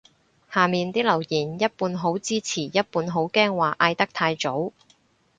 [0.51, 4.73] 下面啲留言一半好支持一半好驚話嗌得太早